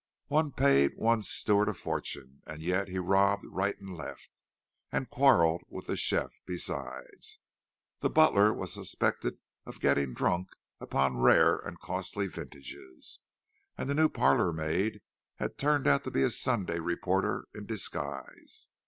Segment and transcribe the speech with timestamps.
[0.29, 4.41] One paid one's steward a fortune, and yet he robbed right and left,
[4.91, 7.37] and quarrelled with the chef besides.
[7.99, 13.19] The butler was suspected of getting drunk upon rare and costly vintages,
[13.77, 15.01] and the new parlour maid
[15.35, 18.69] had turned out to be a Sunday reporter in disguise.